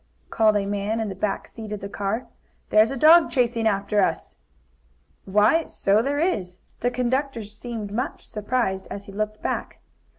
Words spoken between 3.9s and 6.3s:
us!" "Why, so there